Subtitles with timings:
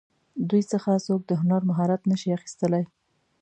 [0.49, 2.83] دوی څخه څوک د هنر مهارت نشي اخیستلی.